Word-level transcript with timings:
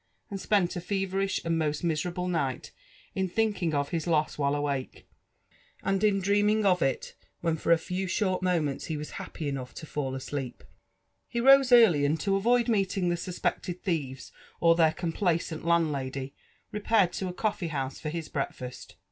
and 0.31 0.41
spent 0.41 0.75
a 0.75 0.81
feverish 0.81 1.39
and 1.45 1.59
most 1.59 1.83
miserable 1.83 2.27
night 2.27 2.71
in 3.13 3.29
thinking 3.29 3.75
of 3.75 3.89
his 3.89 4.07
lose 4.07 4.35
white 4.35 4.55
awake, 4.55 5.07
and 5.83 6.03
in 6.03 6.19
dreaming 6.19 6.65
of 6.65 6.81
it 6.81 7.13
when 7.41 7.55
for 7.55 7.71
a 7.71 7.77
few 7.77 8.07
short 8.07 8.41
moments 8.41 8.85
he 8.85 8.97
was 8.97 9.11
happy 9.21 9.47
enough 9.47 9.75
to 9.75 9.85
fait 9.85 10.15
asleep. 10.15 10.63
Ho 11.33 11.41
rose 11.41 11.71
early, 11.71 12.03
and, 12.03 12.19
to 12.19 12.35
avoid 12.35 12.67
meeting 12.67 13.09
the 13.09 13.15
sospocled 13.15 13.79
thieves 13.81 14.31
or 14.59 14.73
their 14.73 14.91
complaisant 14.91 15.63
landlady, 15.65 16.33
repaired 16.71 17.13
to 17.13 17.27
a 17.27 17.33
coffee 17.33 17.67
house 17.67 17.99
for 17.99 18.09
his 18.09 18.27
breakfast. 18.27 18.95